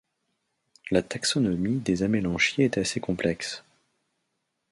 La 0.89 1.03
taxonomie 1.03 1.77
des 1.79 2.01
amélanchiers 2.01 2.65
est 2.65 2.79
assez 2.79 2.99
complexe. 2.99 3.63